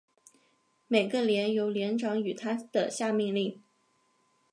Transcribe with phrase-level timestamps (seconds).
[0.87, 3.61] 每个连由连长与他的下命令。